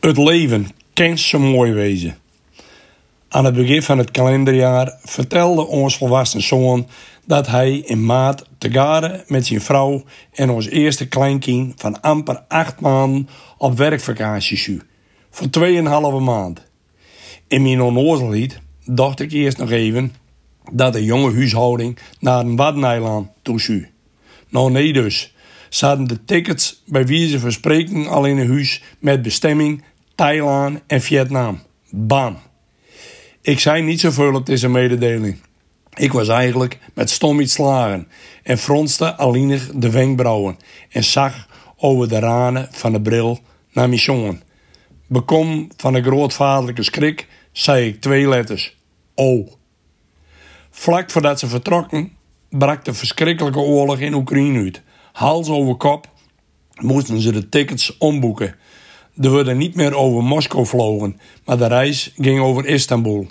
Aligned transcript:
Het 0.00 0.16
leven 0.16 0.68
kan 0.92 1.18
zo 1.18 1.38
mooi 1.38 1.72
wezen. 1.72 2.16
Aan 3.28 3.44
het 3.44 3.54
begin 3.54 3.82
van 3.82 3.98
het 3.98 4.10
kalenderjaar 4.10 4.98
vertelde 5.02 5.66
ons 5.66 5.96
volwassen 5.96 6.42
zoon 6.42 6.88
dat 7.26 7.46
hij 7.46 7.76
in 7.76 8.04
maart 8.04 8.44
te 8.58 8.70
garen 8.70 9.24
met 9.26 9.46
zijn 9.46 9.60
vrouw 9.60 10.04
en 10.32 10.50
ons 10.50 10.68
eerste 10.68 11.08
kleinkind 11.08 11.80
van 11.80 12.00
amper 12.00 12.42
acht 12.48 12.80
maanden 12.80 13.28
op 13.58 13.76
werkvakantie 13.76 14.56
zou. 14.58 14.80
Voor 15.30 15.46
2,5 16.18 16.24
maand. 16.24 16.66
In 17.48 17.62
mijn 17.62 17.80
onnozelheid 17.80 18.60
dacht 18.84 19.20
ik 19.20 19.32
eerst 19.32 19.58
nog 19.58 19.70
even 19.70 20.14
dat 20.72 20.92
de 20.92 21.04
jonge 21.04 21.34
huishouding 21.34 21.98
naar 22.20 22.40
een 22.40 22.56
Waddeneiland 22.56 23.28
toe 23.42 23.60
zou. 23.60 23.86
Nou 24.48 24.70
nee 24.70 24.92
dus. 24.92 25.34
Ze 25.68 25.86
hadden 25.86 26.08
de 26.08 26.24
tickets 26.24 26.82
bij 26.86 27.06
wie 27.06 27.28
ze 27.28 27.38
verspreken 27.38 28.06
al 28.06 28.24
in 28.24 28.38
een 28.38 28.48
huis 28.48 28.82
met 28.98 29.22
bestemming 29.22 29.82
Thailand 30.20 30.80
en 30.86 31.00
Vietnam. 31.00 31.60
Bam. 31.90 32.38
Ik 33.42 33.58
zei 33.58 33.82
niet 33.82 34.00
zoveel 34.00 34.34
op 34.34 34.46
deze 34.46 34.68
mededeling. 34.68 35.40
Ik 35.94 36.12
was 36.12 36.28
eigenlijk 36.28 36.78
met 36.94 37.10
stom 37.10 37.40
iets 37.40 37.52
slagen 37.52 38.08
en 38.42 38.58
fronste 38.58 39.16
alleenig 39.16 39.70
de 39.74 39.90
wenkbrauwen 39.90 40.58
en 40.90 41.04
zag 41.04 41.46
over 41.76 42.08
de 42.08 42.18
ranen 42.18 42.68
van 42.70 42.92
de 42.92 43.00
bril 43.00 43.38
naar 43.72 43.88
mijn. 43.88 44.42
Bekom 45.06 45.68
van 45.76 45.94
een 45.94 46.04
grootvaderlijke 46.04 46.82
schrik 46.82 47.28
zei 47.52 47.88
ik 47.88 48.00
twee 48.00 48.28
letters. 48.28 48.76
O. 49.14 49.48
Vlak 50.70 51.10
voordat 51.10 51.38
ze 51.38 51.46
vertrokken 51.46 52.12
brak 52.50 52.84
de 52.84 52.94
verschrikkelijke 52.94 53.58
oorlog 53.58 53.98
in 53.98 54.14
Oekraïne 54.14 54.58
uit. 54.58 54.82
Hals 55.12 55.48
over 55.48 55.74
kop 55.74 56.08
moesten 56.80 57.20
ze 57.20 57.32
de 57.32 57.48
tickets 57.48 57.98
omboeken. 57.98 58.54
Er 59.20 59.32
werden 59.32 59.56
niet 59.56 59.74
meer 59.74 59.94
over 59.94 60.22
Moskou 60.22 60.66
vlogen, 60.66 61.20
maar 61.44 61.58
de 61.58 61.66
reis 61.66 62.12
ging 62.16 62.40
over 62.40 62.66
Istanbul. 62.66 63.26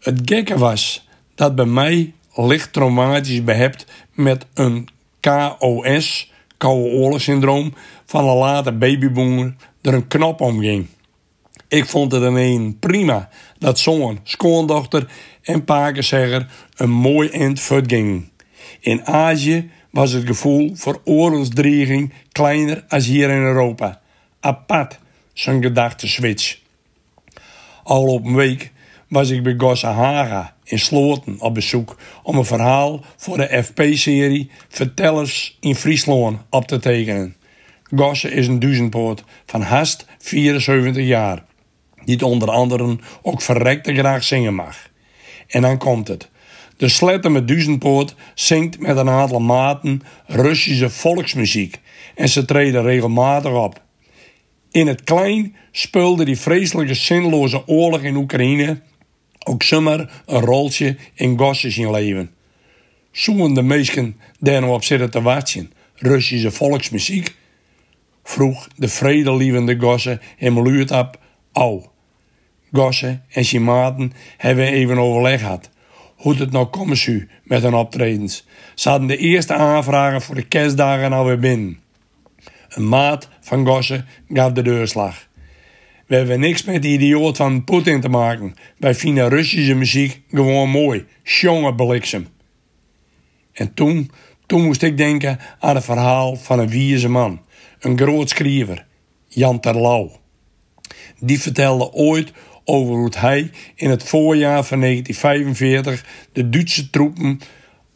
Het 0.00 0.20
gekke 0.24 0.58
was 0.58 1.08
dat 1.34 1.54
bij 1.54 1.64
mij 1.64 2.12
licht 2.34 2.72
traumatisch 2.72 3.44
behept 3.44 3.86
met 4.14 4.46
een 4.54 4.88
KOS, 5.20 6.32
Koude 6.56 6.90
Oorlogssyndroom, 6.90 7.74
van 8.04 8.28
een 8.28 8.36
later 8.36 8.78
babyboomer 8.78 9.54
er 9.82 9.94
een 9.94 10.06
knop 10.06 10.40
omging. 10.40 10.86
Ik 11.68 11.84
vond 11.86 12.12
het 12.12 12.22
alleen 12.22 12.78
prima 12.78 13.28
dat 13.58 13.78
zo'n 13.78 14.20
schoondochter 14.22 15.08
en 15.42 15.64
pakezegger 15.64 16.46
een 16.76 16.90
mooi 16.90 17.28
eind 17.28 17.60
gingen. 17.60 18.30
In 18.80 19.06
Azië 19.06 19.70
was 19.90 20.12
het 20.12 20.26
gevoel 20.26 20.70
voor 20.74 21.00
oorlogsdreiging 21.04 22.12
kleiner 22.32 22.84
als 22.88 23.06
hier 23.06 23.30
in 23.30 23.42
Europa. 23.42 24.00
Apart, 24.40 24.98
zo'n 25.36 25.62
gedachteswitch. 25.62 26.58
Al 27.82 28.06
op 28.06 28.24
een 28.24 28.34
week 28.34 28.72
was 29.08 29.30
ik 29.30 29.42
bij 29.42 29.54
Gosse 29.56 29.86
Haga 29.86 30.54
in 30.64 30.78
Sloten 30.78 31.40
op 31.40 31.54
bezoek 31.54 31.96
om 32.22 32.36
een 32.36 32.44
verhaal 32.44 33.04
voor 33.16 33.36
de 33.36 33.62
FP-serie 33.62 34.50
Vertellers 34.68 35.56
in 35.60 35.74
Friesland 35.74 36.40
op 36.50 36.66
te 36.66 36.78
tekenen. 36.78 37.36
Gosse 37.82 38.30
is 38.30 38.46
een 38.46 38.58
duizendpoort 38.58 39.24
van 39.46 39.62
haast 39.62 40.06
74 40.18 41.04
jaar, 41.04 41.44
die 42.04 42.24
onder 42.24 42.50
andere 42.50 42.98
ook 43.22 43.42
verrekte 43.42 43.94
graag 43.94 44.24
zingen 44.24 44.54
mag. 44.54 44.88
En 45.46 45.62
dan 45.62 45.78
komt 45.78 46.08
het. 46.08 46.30
De 46.76 46.88
sletter 46.88 47.30
met 47.30 47.48
duizendpoort 47.48 48.14
zingt 48.34 48.78
met 48.78 48.96
een 48.96 49.08
aantal 49.08 49.40
maten 49.40 50.02
Russische 50.26 50.90
volksmuziek 50.90 51.80
en 52.14 52.28
ze 52.28 52.44
treden 52.44 52.82
regelmatig 52.82 53.52
op. 53.52 53.84
In 54.70 54.86
het 54.86 55.04
klein 55.04 55.56
speelde 55.72 56.24
die 56.24 56.38
vreselijke 56.38 56.94
zinloze 56.94 57.68
oorlog 57.68 58.00
in 58.00 58.16
Oekraïne 58.16 58.80
ook 59.48 59.62
zomaar 59.62 60.22
een 60.26 60.40
roltje 60.40 60.96
in 61.14 61.38
Gosses 61.38 61.78
in 61.78 61.90
leven. 61.90 62.30
Zoen 63.12 63.54
de 63.54 63.62
meesten 63.62 64.16
daar 64.38 64.60
nog 64.60 64.74
op 64.74 64.84
zitten 64.84 65.10
te 65.10 65.22
wachten, 65.22 65.72
Russische 65.94 66.50
volksmuziek? 66.50 67.34
Vroeg 68.22 68.68
de 68.76 68.88
vredelievende 68.88 69.76
Gosse 69.80 70.20
hem 70.36 70.60
luid 70.60 70.90
op, 70.90 71.18
au. 71.52 71.84
Gosse 72.72 73.20
en 73.28 73.44
zijn 73.44 74.12
hebben 74.36 74.66
even 74.66 74.98
overleg 74.98 75.40
gehad. 75.40 75.70
Hoe 76.16 76.34
het 76.34 76.52
nou 76.52 76.66
komen 76.66 76.96
met 77.42 77.62
hun 77.62 77.74
optredens. 77.74 78.46
Ze 78.74 78.88
hadden 78.88 79.08
de 79.08 79.16
eerste 79.16 79.54
aanvragen 79.54 80.22
voor 80.22 80.34
de 80.34 80.46
kerstdagen 80.46 81.12
alweer 81.12 81.38
binnen. 81.38 81.80
Een 82.76 82.88
maat 82.88 83.28
van 83.40 83.66
Gosse 83.66 84.04
gaf 84.28 84.52
de 84.52 84.62
deurslag. 84.62 85.26
We 86.06 86.16
hebben 86.16 86.40
niks 86.40 86.64
met 86.64 86.82
die 86.82 86.92
idioot 86.92 87.36
van 87.36 87.64
Poetin 87.64 88.00
te 88.00 88.08
maken. 88.08 88.54
Wij 88.78 88.94
vinden 88.94 89.28
Russische 89.28 89.74
muziek 89.74 90.22
gewoon 90.30 90.68
mooi. 90.68 91.04
Jongen 91.22 91.76
bliksem. 91.76 92.28
En 93.52 93.74
toen, 93.74 94.10
toen 94.46 94.64
moest 94.64 94.82
ik 94.82 94.96
denken 94.96 95.38
aan 95.58 95.74
het 95.74 95.84
verhaal 95.84 96.36
van 96.36 96.58
een 96.58 96.68
wieze 96.68 97.08
man. 97.08 97.40
Een 97.80 97.98
groot 97.98 98.28
schrijver. 98.28 98.86
Jan 99.26 99.60
Terlouw. 99.60 100.10
Die 101.20 101.40
vertelde 101.40 101.92
ooit 101.92 102.32
over 102.64 102.94
hoe 102.94 103.12
hij 103.18 103.50
in 103.74 103.90
het 103.90 104.02
voorjaar 104.02 104.64
van 104.64 104.80
1945 104.80 106.28
de 106.32 106.48
Duitse 106.48 106.90
troepen 106.90 107.40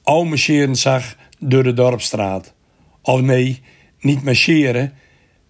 al 0.03 0.25
marcheren 0.25 0.77
zag 0.77 1.17
door 1.39 1.63
de 1.63 1.73
dorpstraat. 1.73 2.55
Of 3.03 3.21
nee, 3.21 3.63
niet 4.01 4.23
marcheren, 4.23 4.93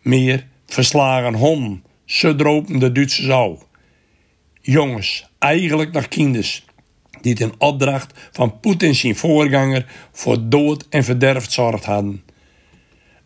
meer 0.02 0.46
verslagen 0.66 1.34
honden 1.34 1.84
ze 2.04 2.34
dropen 2.34 2.78
de 2.78 2.92
Duitsers. 2.92 3.58
Jongens, 4.60 5.30
eigenlijk 5.38 5.92
nog 5.92 6.08
kinders, 6.08 6.64
die 7.20 7.38
in 7.38 7.52
opdracht 7.58 8.30
van 8.32 8.60
Poetin 8.60 8.94
zijn 8.94 9.16
voorganger 9.16 9.86
voor 10.12 10.48
dood 10.48 10.86
en 10.88 11.04
verderf 11.04 11.50
zorgd 11.50 11.84
hadden. 11.84 12.22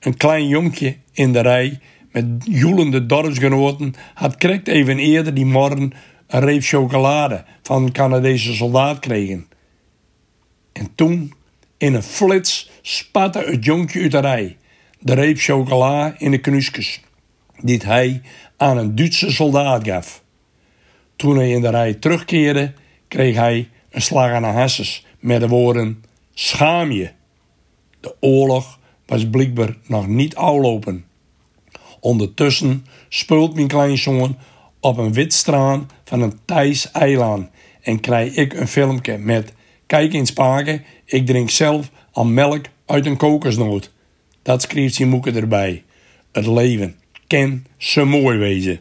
Een 0.00 0.16
klein 0.16 0.48
jonkje 0.48 0.96
in 1.12 1.32
de 1.32 1.40
rij 1.40 1.80
met 2.12 2.26
joelende 2.38 3.06
dorpsgenoten 3.06 3.94
had 4.14 4.36
krekt 4.36 4.68
even 4.68 4.98
eerder 4.98 5.34
die 5.34 5.46
morgen 5.46 5.92
een 6.26 6.40
reep 6.40 6.62
chocolade 6.62 7.44
van 7.62 7.82
een 7.82 7.92
Canadese 7.92 8.54
soldaat 8.54 8.98
kregen. 8.98 9.46
En 10.72 10.94
toen, 10.94 11.32
in 11.76 11.94
een 11.94 12.02
flits, 12.02 12.70
spatte 12.82 13.38
het 13.38 13.64
jonkje 13.64 14.00
uit 14.00 14.10
de 14.10 14.18
rij, 14.18 14.56
de 15.04 15.14
reep 15.14 15.38
chocola 15.38 16.14
in 16.18 16.30
de 16.30 16.38
knuskes, 16.38 17.00
die 17.60 17.80
hij 17.84 18.22
aan 18.56 18.76
een 18.76 18.94
Duitse 18.94 19.30
soldaat 19.30 19.86
gaf. 19.86 20.22
Toen 21.16 21.36
hij 21.36 21.50
in 21.50 21.60
de 21.60 21.70
rij 21.70 21.94
terugkeerde, 21.94 22.72
kreeg 23.08 23.36
hij 23.36 23.68
een 23.90 24.02
slag 24.02 24.30
aan 24.30 24.42
de 24.42 24.48
hasses 24.48 25.06
met 25.18 25.40
de 25.40 25.48
woorden: 25.48 26.04
Schaam 26.34 26.90
je! 26.90 27.10
De 28.00 28.14
oorlog 28.20 28.78
was 29.06 29.28
blijkbaar 29.28 29.76
nog 29.86 30.06
niet 30.06 30.36
aflopen. 30.36 31.04
Ondertussen 32.00 32.86
speelt 33.08 33.54
mijn 33.54 33.68
kleinzoon 33.68 34.36
op 34.80 34.98
een 34.98 35.12
wit 35.12 35.32
straan 35.32 35.90
van 36.04 36.20
een 36.20 36.38
Thais 36.44 36.90
eiland 36.90 37.48
en 37.80 38.00
krijg 38.00 38.34
ik 38.34 38.52
een 38.52 38.68
filmpje 38.68 39.18
met 39.18 39.52
Kijk 39.86 40.12
eens 40.12 40.32
paken, 40.32 40.84
ik 41.04 41.26
drink 41.26 41.50
zelf 41.50 41.90
al 42.12 42.24
melk 42.24 42.64
uit 42.86 43.06
een 43.06 43.16
kokosnoot. 43.16 43.92
Dat 44.44 44.62
schreef 44.62 44.94
zijn 44.94 45.08
moeke 45.08 45.30
erbij. 45.30 45.82
Het 46.32 46.46
leven 46.46 46.96
kan 47.26 47.64
zo 47.78 48.06
mooi 48.06 48.38
wezen. 48.38 48.80